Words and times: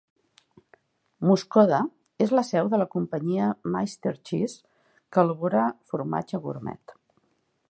Muscoda 1.31 1.81
és 2.25 2.33
la 2.39 2.45
seu 2.47 2.71
de 2.73 2.81
la 2.83 2.89
companyia 2.97 3.53
Meister 3.77 4.17
Cheese, 4.31 4.61
que 4.99 5.27
elabora 5.27 5.71
formatge 5.93 6.47
gurmet. 6.49 7.01